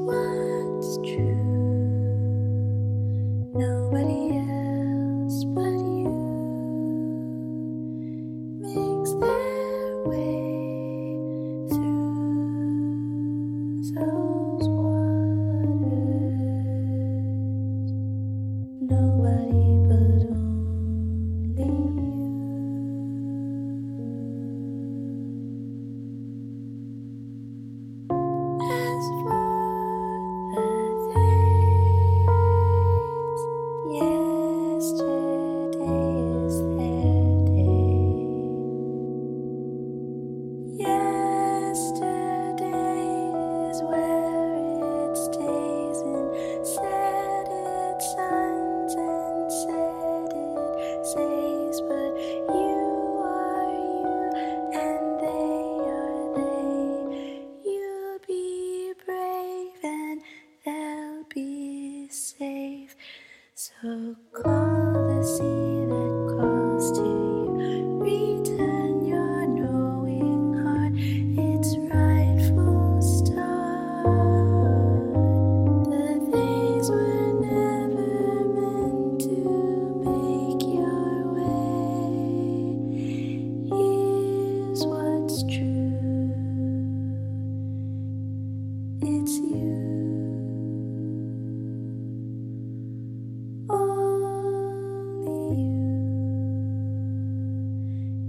[0.00, 1.43] what's true.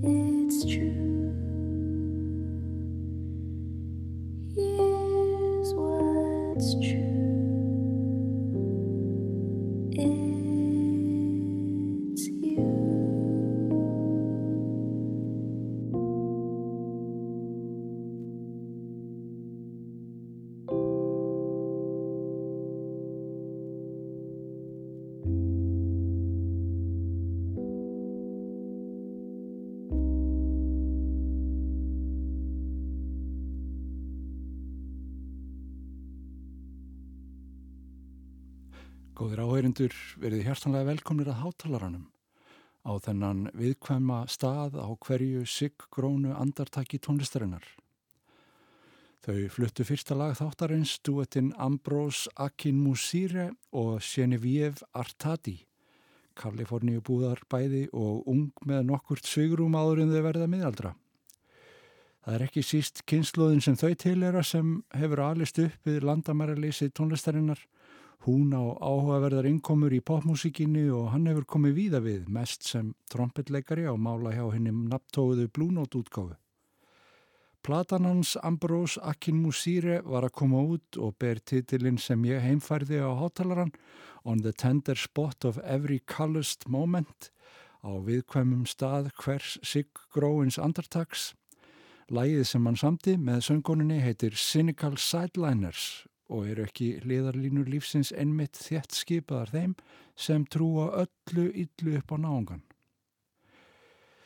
[0.07, 1.25] It's true.
[39.75, 42.03] Áheyrindur verið hjartanlega velkomnir að hátalaranum
[42.87, 47.65] á þennan viðkvæma stað á hverju siggrónu andartaki tónlistarinnar.
[49.25, 55.65] Þau fluttu fyrsta lag þáttarins duettinn Ambrose Akinmusire og Genevieve Artadi,
[56.35, 60.95] Kaliforníu búðar bæði og ung með nokkurt svigrum áður en þau verða miðaldra.
[62.23, 67.59] Það er ekki síst kynnslóðin sem þau tilera sem hefur alist upp við landamæraleysi tónlistarinnar
[68.25, 73.83] Hún á áhugaverðar innkomur í popmusíkinni og hann hefur komið víða við, mest sem trompetleikari
[73.85, 76.33] á mála hjá hennum nabbtóðu Blue Note útgáfu.
[77.61, 83.13] Platan hans Ambrose Akinmusire var að koma út og ber titilinn sem ég heimfærði á
[83.13, 83.75] hátalaran
[84.25, 87.29] On the Tender Spot of Every Calloused Moment
[87.85, 91.35] á viðkvæmum stað hvers Sig Gróins Andartags.
[92.09, 98.57] Lægið sem hann samti með söngoninni heitir Cynical Sideliners og eru ekki liðarlínur lífsins ennmitt
[98.57, 99.75] þétt skipaðar þeim
[100.15, 102.63] sem trúa öllu yllu upp á náungan.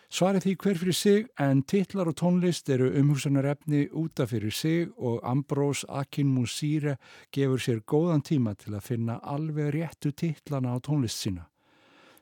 [0.09, 4.87] Svarið því hver fyrir sig en titlar og tónlist eru umhugsanar efni útaf fyrir sig
[4.97, 6.95] og Ambrose Akinmusire
[7.29, 11.45] gefur sér góðan tíma til að finna alveg réttu titlana á tónlist sína.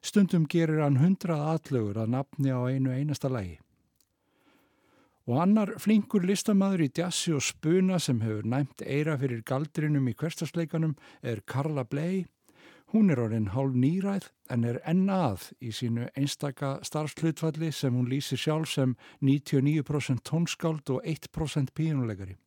[0.04, 3.56] Stundum gerir hann hundrað atlögur að nafni á einu einasta lægi.
[5.28, 10.14] Og annar flinkur listamæður í djassi og spuna sem hefur næmt eira fyrir galdrinum í
[10.16, 12.24] hverstasleikanum er Karla Blei.
[12.94, 18.40] Hún er orðin hálf nýræð en er ennað í sínu einstaka starfslutfalli sem hún lýsir
[18.40, 22.38] sjálf sem 99% tónskáld og 1% pínulegari.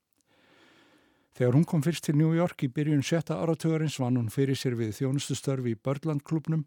[1.40, 4.74] Þegar hún kom fyrst til New York í byrjun sjötta áratögarins vann hún fyrir sér
[4.76, 6.66] við þjónustustörfi í Börlandklubnum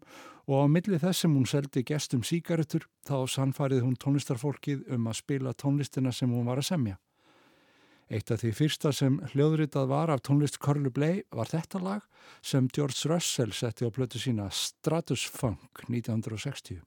[0.50, 5.20] og á milli þess sem hún seldi gestum síkaretur þá sannfarið hún tónlistarfólkið um að
[5.20, 6.96] spila tónlistina sem hún var að semja.
[8.10, 12.10] Eitt af því fyrsta sem hljóðritað var af tónlist Karlu Blei var þetta lag
[12.42, 16.82] sem George Russell setti á plötu sína Stratus Funk 1960.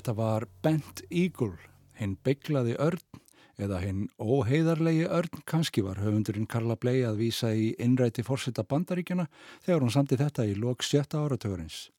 [0.00, 1.58] Þetta var Bent Eagle,
[2.00, 3.18] hinn bygglaði örn
[3.60, 9.26] eða hinn óheiðarlegi örn kannski var höfundurinn Karla Blei að vísa í innræti fórsetta bandaríkjana
[9.66, 11.90] þegar hún samti þetta í lok sjötta áratugurins.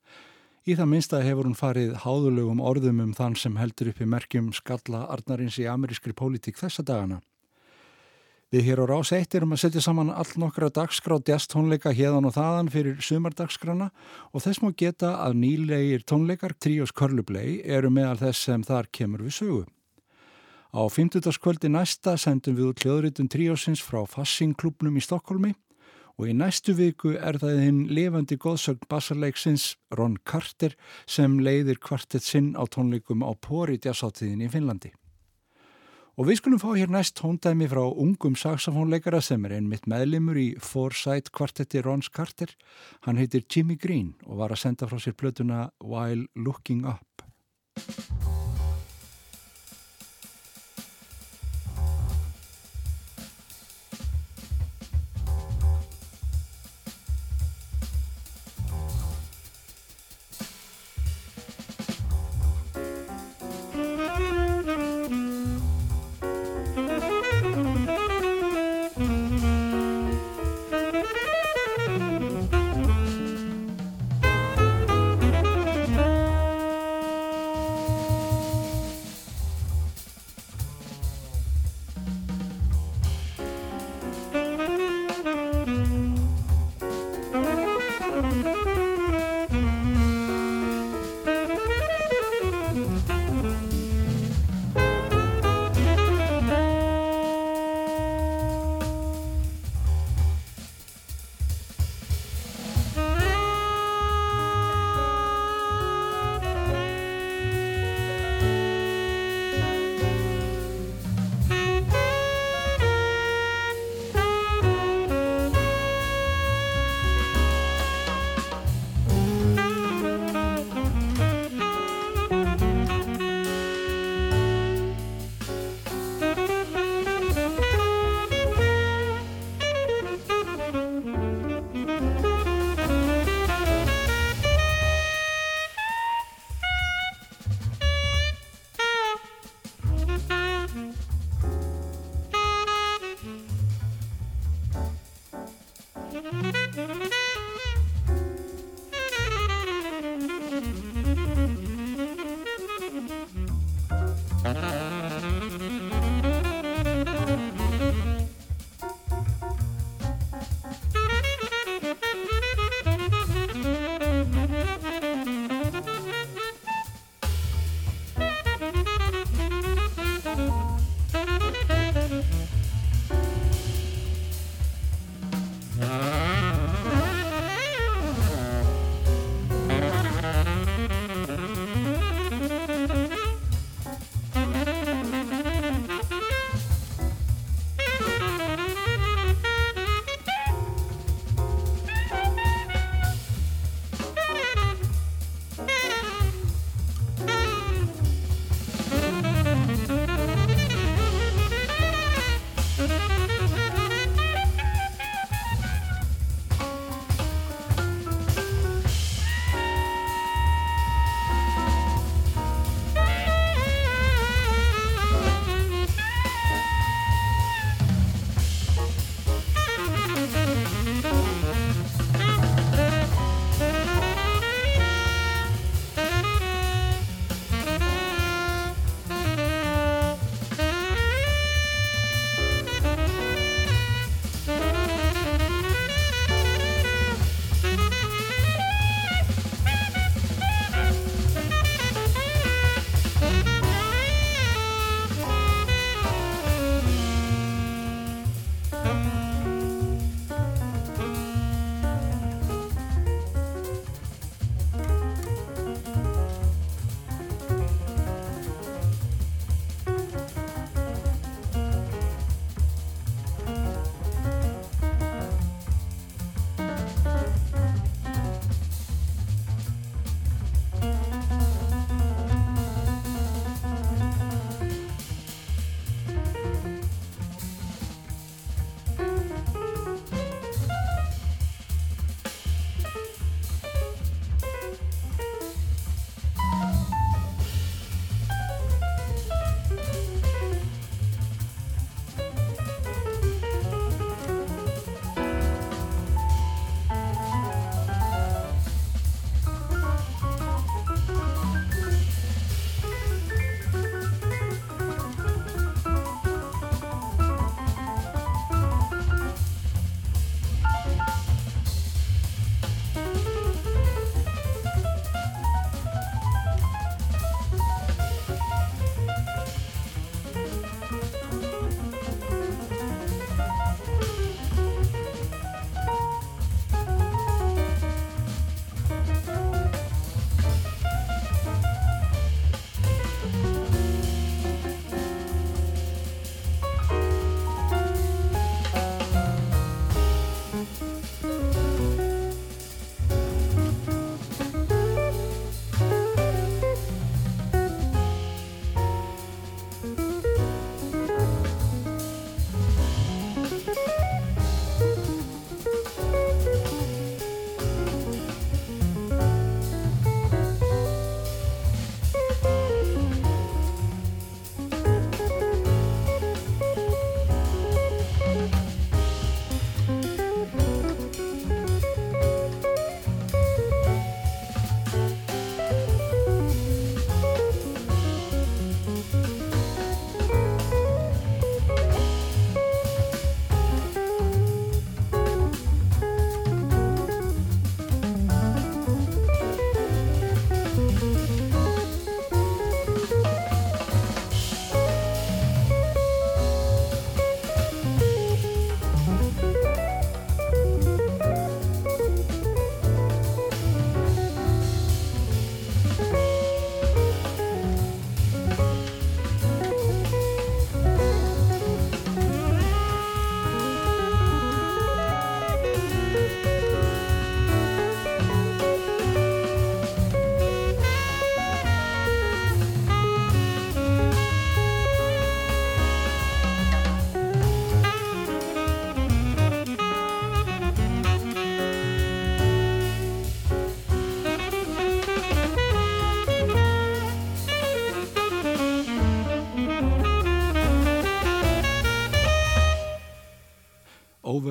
[0.65, 4.49] Í það minsta hefur hún farið háðulegum orðum um þann sem heldur upp í merkjum
[4.49, 7.21] skalla arnarins í amerískri pólitík þessa dagana.
[8.51, 12.33] Við hér á rás eitt erum að setja saman all nokkra dagskrá djastónleika hérðan og
[12.35, 13.87] þaðan fyrir sumardagskrana
[14.35, 19.23] og þess má geta að nýlegir tónleikar Tríos Körlublei eru meðal þess sem þar kemur
[19.23, 19.63] við sögu.
[20.75, 21.31] Á 50.
[21.39, 25.55] kvöldi næsta sendum við út hljóðritun Tríosins frá Fassingklubnum í Stokkólmi
[26.19, 30.75] og í næstu viku er það hinn levandi góðsögn bassarleiksins Ron Carter
[31.07, 34.91] sem leiðir kvartett sinn á tónleikum á Póri djasáttíðin í Finnlandi.
[36.21, 40.51] Og við skulum fá hér næst tóndæmi frá ungum saxofónleikara sem er einmitt meðlimur í
[40.61, 42.53] Foresight kvartetti Rons Carter.
[43.07, 47.25] Hann heitir Jimmy Green og var að senda frá sér plötuna While Looking Up.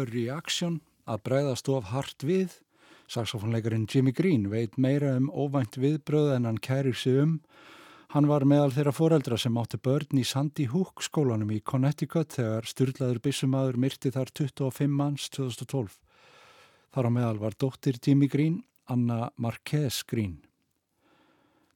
[0.00, 2.54] Overreaction að bregðast of hart við.
[3.10, 7.40] Saxofónleikarinn Jimmy Green veit meira um óvænt viðbröð en hann kærir sig um.
[8.14, 12.66] Hann var meðal þeirra foreldra sem átti börn í Sandy Hook skólanum í Connecticut þegar
[12.66, 15.98] styrlaður bissumadur myrti þar 25 manns 2012.
[16.90, 20.40] Þar á meðal var dóttir Jimmy Green, Anna Marquez Green.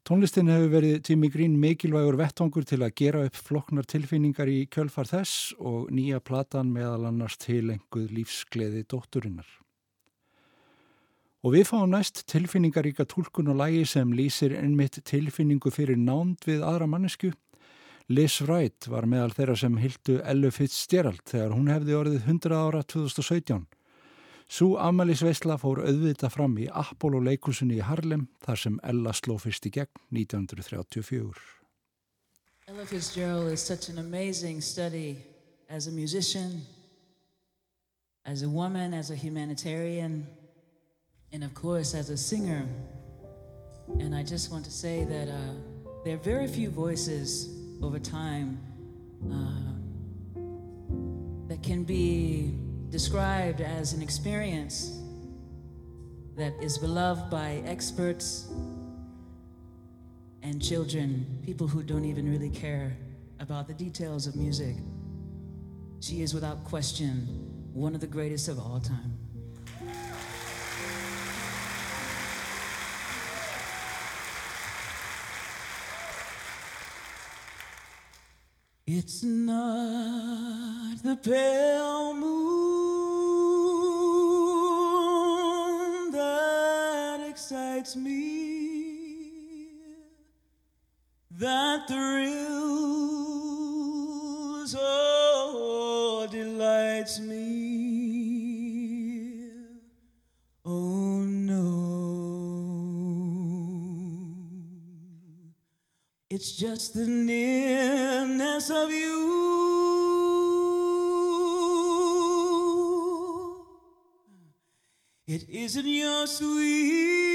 [0.04, 5.08] Tónlistin hefur verið Jimmy Green mikilvægur vettangur til að gera upp floknar tilfinningar í kjölfar
[5.08, 9.46] þess og nýja platan meðal annars tilenguð lífsgleði dótturinnar.
[11.40, 16.60] Og við fáum næst tilfinningaríka tólkun og lægi sem lýsir ennmitt tilfinningu fyrir nánd við
[16.68, 17.32] aðra mannesku.
[18.12, 22.84] Liz Wright var meðal þeirra sem hildu Ellu Fitzgerald þegar hún hefði orðið 100 ára
[22.84, 23.64] 2017.
[24.48, 29.66] Sú afmælisveisla fór auðvita fram í Apollo leikusinni í Harlem þar sem Ella sló fyrst
[29.66, 31.32] í gegn 1934.
[32.68, 35.16] Ella Fitzgerald is such an amazing study
[35.68, 36.62] as a musician,
[38.24, 40.26] as a woman, as a humanitarian,
[41.32, 42.66] and of course as a singer.
[44.00, 45.54] And I just want to say that uh,
[46.04, 47.48] there are very few voices
[47.82, 48.58] over time
[49.30, 49.72] uh,
[51.48, 52.63] that can be
[52.94, 55.00] described as an experience
[56.36, 58.46] that is beloved by experts
[60.44, 62.96] and children, people who don't even really care
[63.40, 64.76] about the details of music.
[65.98, 67.26] She is without question
[67.72, 69.18] one of the greatest of all time.
[78.86, 82.63] It's not the pale moon
[87.84, 89.66] excites me,
[91.30, 92.34] that thrills
[94.74, 97.42] or delights me.
[100.64, 101.64] Oh no,
[106.30, 109.32] it's just the nearness of you.
[115.26, 117.33] It isn't your sweet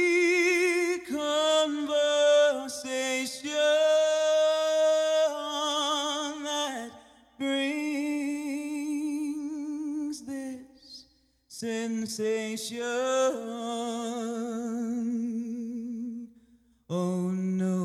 [2.90, 3.54] conversation
[6.44, 6.92] that
[7.38, 7.78] brings
[10.26, 11.06] this
[11.48, 12.80] sensation.
[16.90, 17.76] Oh no,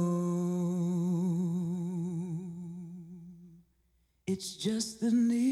[4.26, 5.43] it's just the nearness,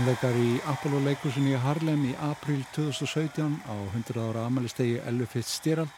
[0.00, 5.92] Tónleikar í Apollo-leikusinni í Harlem í april 2017 á 100 ára amalistegi Ellu Fitzgerald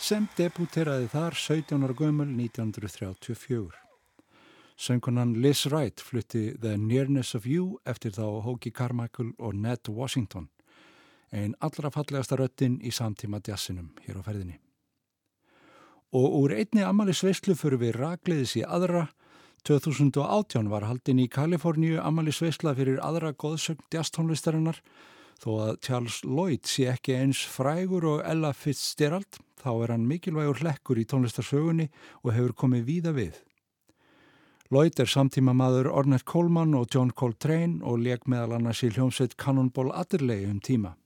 [0.00, 3.76] sem debuteraði þar 17 ára gömul 1934.
[4.80, 10.48] Söngunan Liz Wright flutti The Nearness of You eftir þá Hóki Carmichael og Ned Washington,
[11.28, 14.56] einn allra fallegasta röttin í samtíma djassinum hér á ferðinni.
[16.16, 19.10] Og úr einni amalisveislu fyrir við ragleiðis í aðra
[19.62, 24.80] 2018 var haldin í Kaliforníu Amalie Sveisla fyrir aðra góðsögn djastónlistarinnar
[25.38, 30.64] þó að Charles Lloyd sé ekki eins frægur og Ella Fitzgerald þá er hann mikilvægur
[30.64, 31.86] hlekkur í tónlistarsögunni
[32.24, 33.38] og hefur komið víða við.
[34.72, 39.38] Lloyd er samtíma maður Ornette Coleman og John Coltrane og leik meðal annars í hljómsveit
[39.38, 40.96] Cannonball Adderley um tíma.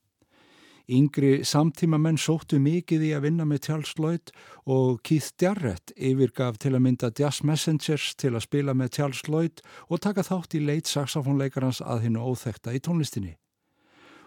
[0.87, 4.31] Yngri samtímamenn sóttu mikið í að vinna með Charles Lloyd
[4.71, 9.65] og Keith Jarrett yfirgaf til að mynda Jazz Messengers til að spila með Charles Lloyd
[9.91, 13.35] og taka þátt í leit saxofónleikarans að hinn og óþekta í tónlistinni.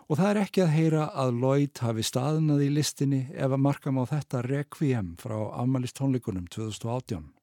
[0.10, 3.96] Og það er ekki að heyra að Lloyd hafi staðnað í listinni ef að marka
[3.96, 7.36] má þetta Requiem frá afmælistónleikunum 2018.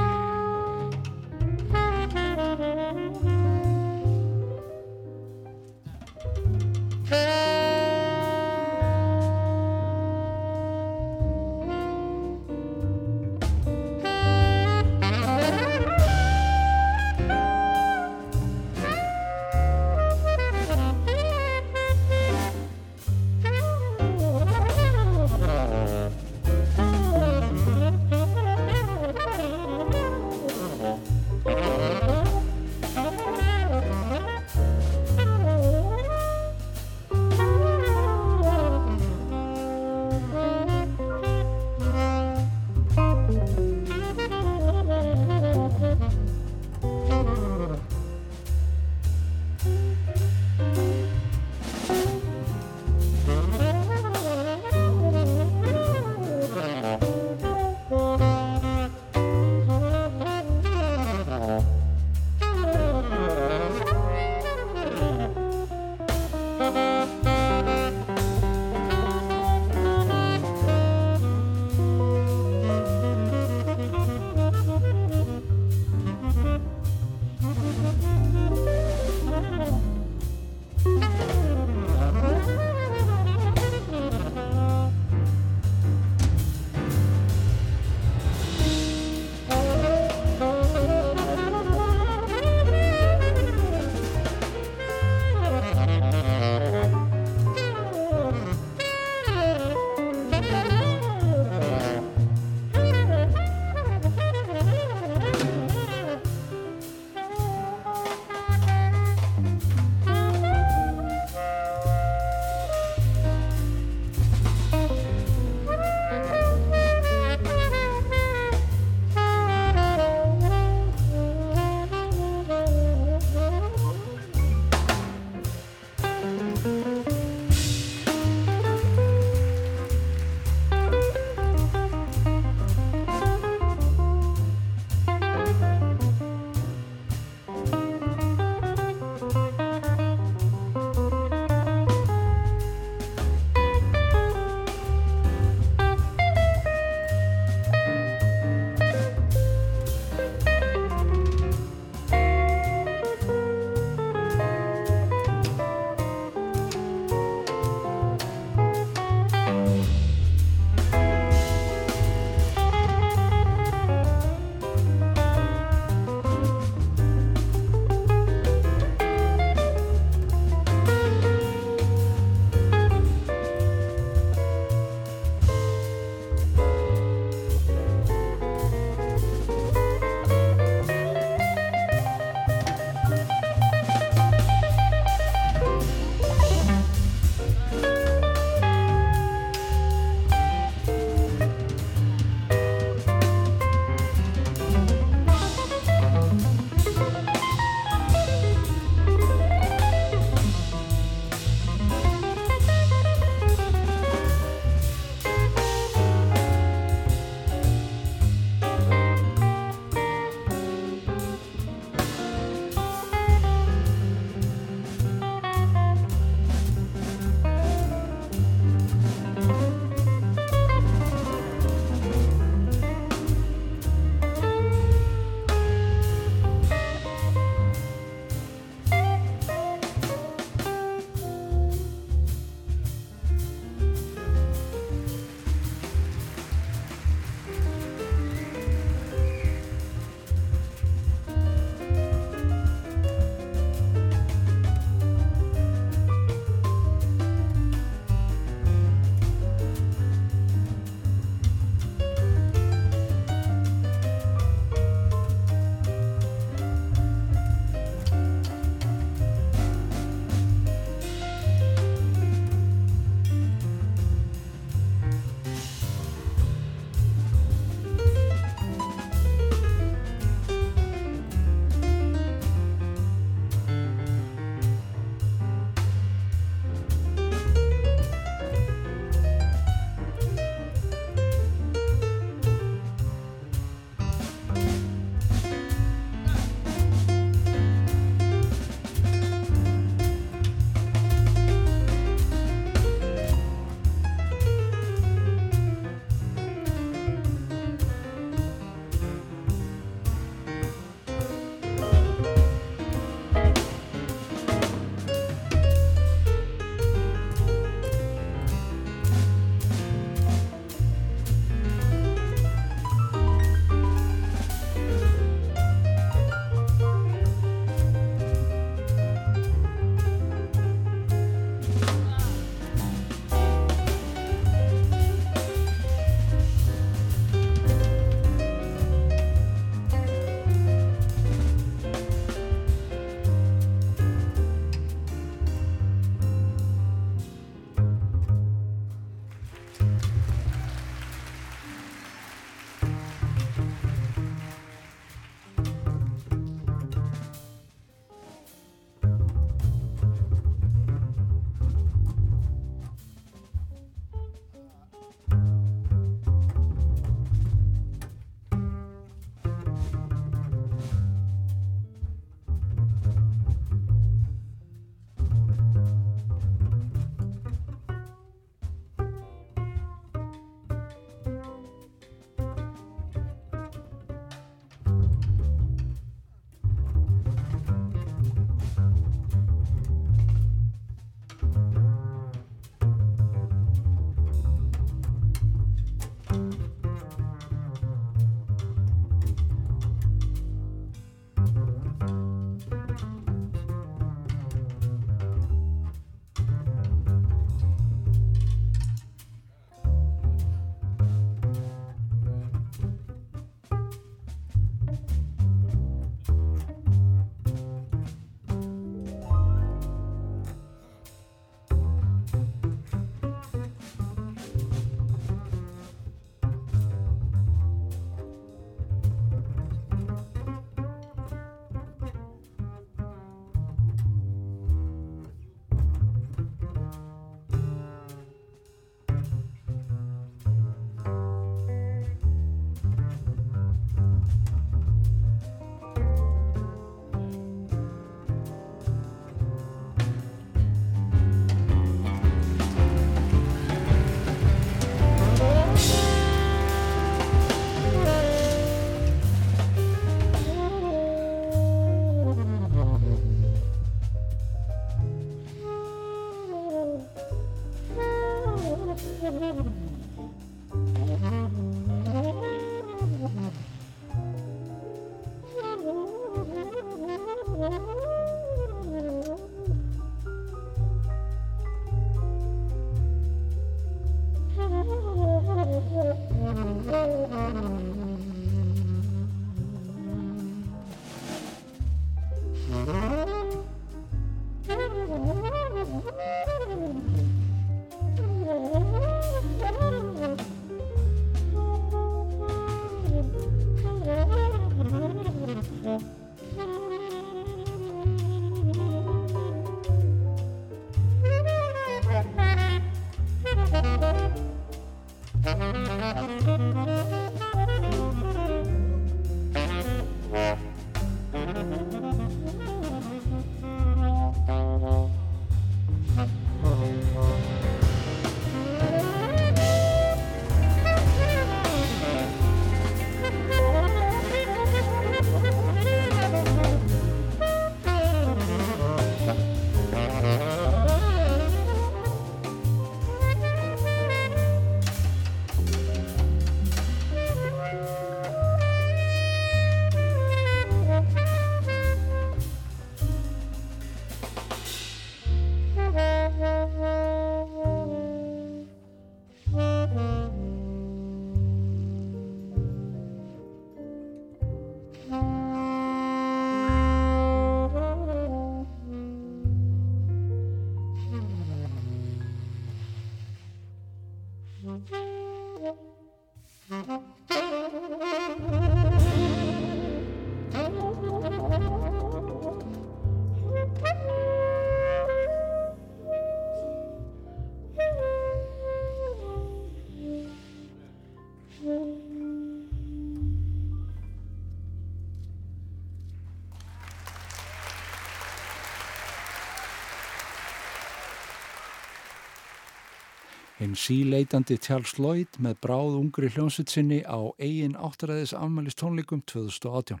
[593.62, 600.00] Hinn síleitandi Charles Lloyd með bráð ungri hljónsutsinni á eigin áttræðis afmælist tónleikum 2018.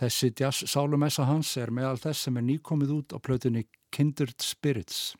[0.00, 5.12] Þessi jazz sálumessa hans er meðal þess sem er nýkomið út á plötunni Kindred Spirits.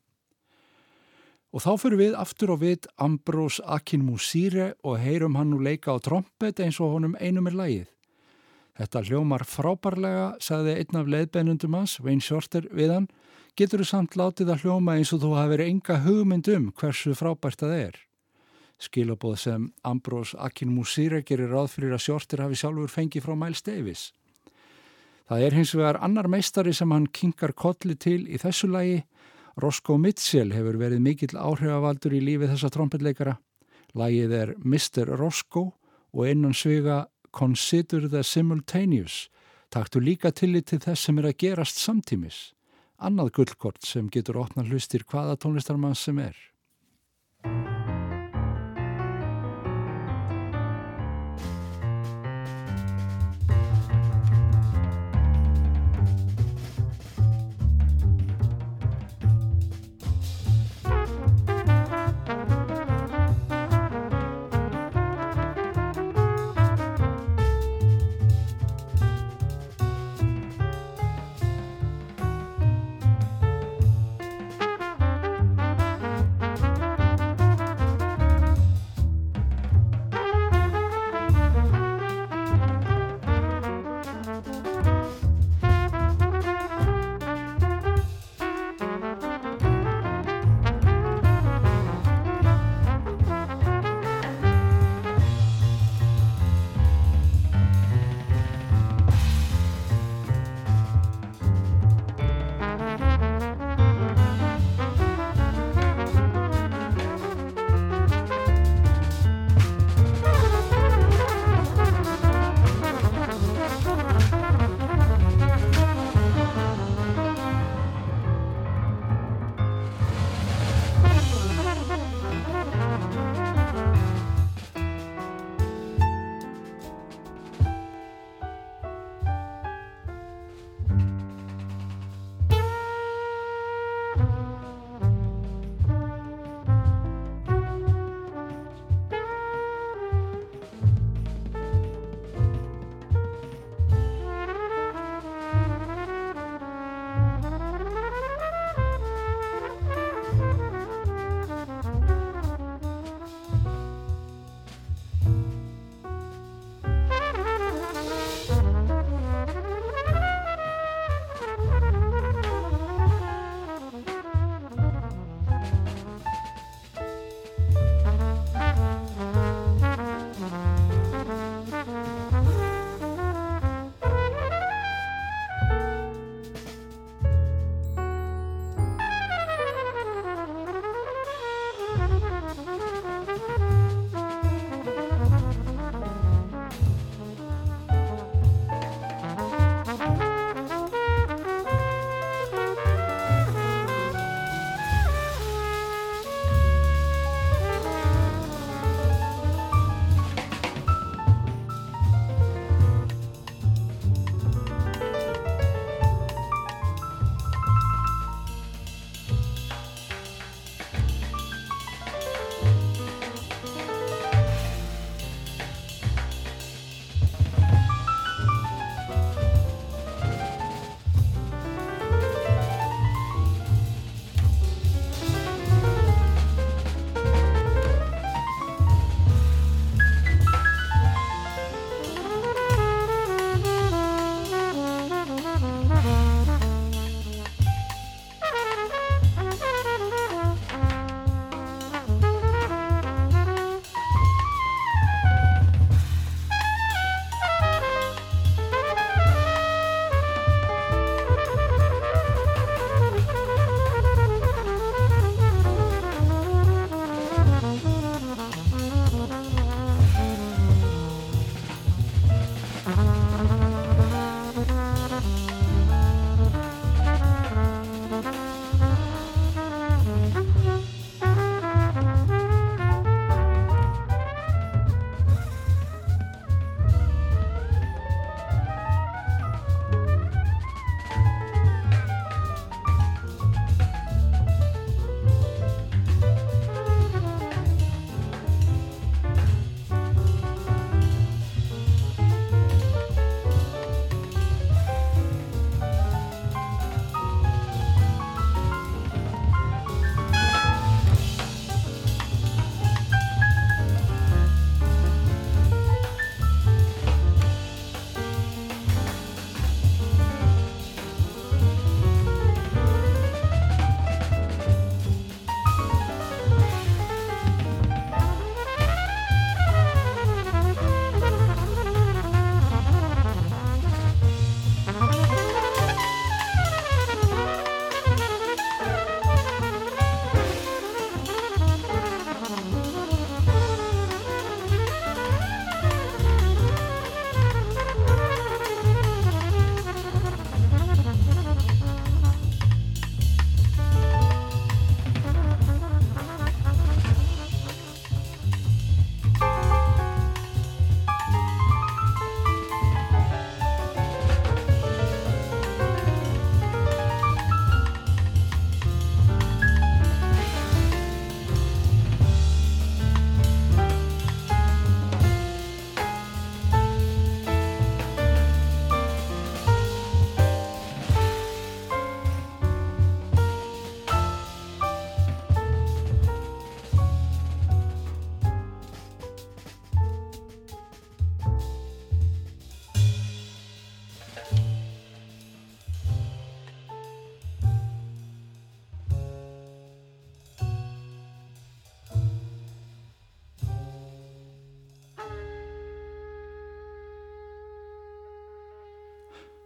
[1.52, 6.00] Og þá fyrir við aftur á við Ambrose Akinmusire og heyrum hann nú leika á
[6.00, 7.88] trompet eins og honum einum er lægið.
[8.80, 13.10] Þetta hljómar frábærlega, sagði einn af leðbennundum hans, Wayne Shorter, við hann,
[13.60, 17.12] getur þú samt látið að hljóma eins og þú hafi verið enga hugmynd um hversu
[17.12, 17.96] frábært það er.
[18.80, 24.04] Skilabóð sem Ambrose Akinmusire gerir ráð fyrir að Shorter hafi sjálfur fengið frá Miles Davis.
[25.28, 29.02] Það er hins vegar annar meistari sem hann kingar kolli til í þessu lagi.
[29.60, 33.34] Roscoe Mitchell hefur verið mikill áhrifavaldur í lífi þessa trompetleikara.
[33.92, 35.12] Lagið er Mr.
[35.20, 35.74] Roscoe
[36.16, 37.02] og innan svega
[37.36, 39.28] Consider the Simultaneous.
[39.68, 42.40] Taktu líka tillit til þess sem er að gerast samtímis
[43.00, 46.36] annað gullkort sem getur opna hlustir hvaða tónlistarmann sem er.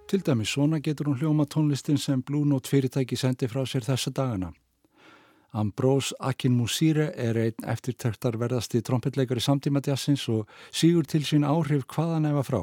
[0.05, 4.11] Til dæmis svona getur hún hljóma tónlistin sem Blue Note fyrirtæki sendi frá sér þessa
[4.13, 4.51] dagana.
[5.55, 12.45] Ambrose Akinmusire er einn eftirtöktar verðasti trompetleikari samtímatjassins og sígur til sín áhrif hvaðan efa
[12.45, 12.61] frá.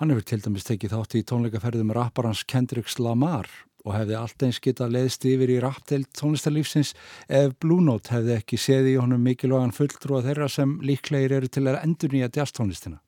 [0.00, 3.50] Hann hefur til dæmis tekið þátt í tónleikaferðum rapparans Kendricks Lamar
[3.84, 6.94] og hefði allt eins getað leðst yfir í rappdelt tónlistarlífsins
[7.28, 11.66] ef Blue Note hefði ekki séð í honum mikilvægan fulltrúa þeirra sem líklegir eru til
[11.68, 13.02] að endur nýja jazztónlistina.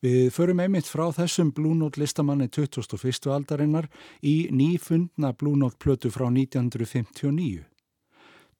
[0.00, 3.26] Við förum einmitt frá þessum Blue Note listamanni 2001.
[3.28, 3.90] aldarinnar
[4.24, 7.66] í nýfundna Blue Note plötu frá 1959.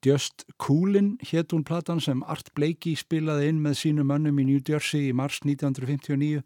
[0.05, 4.61] Just Coolin hétt hún platan sem Art Blakey spilaði inn með sínu mönnum í New
[4.61, 6.45] Jersey í mars 1959.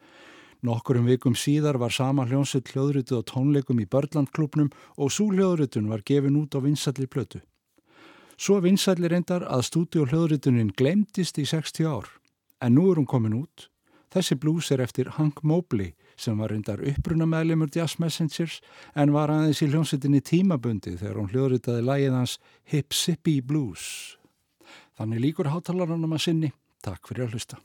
[0.63, 6.07] Nokkurum vikum síðar var sama hljónsitt hljóðrituð á tónleikum í Börlandklubnum og svo hljóðritun var
[6.07, 7.43] gefin út á vinsalli plötu.
[8.39, 12.07] Svo vinsalli reyndar að stúdi og hljóðritunin glemdist í 60 ár,
[12.63, 13.67] en nú er hún komin út.
[14.15, 18.61] Þessi blús er eftir Hank Mobley sem var reyndar uppruna meðlemur Jazz Messengers
[18.95, 22.37] en var aðeins í hljómsettinni tímabundi þegar hún hljóðritaði lægið hans
[22.71, 24.15] Hip Sippy Blues.
[24.95, 26.55] Þannig líkur hátalarannum að sinni.
[26.85, 27.59] Takk fyrir að hlusta.